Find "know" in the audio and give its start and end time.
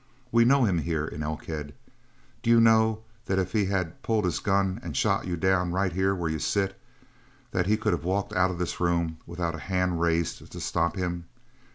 0.45-0.63, 2.59-3.03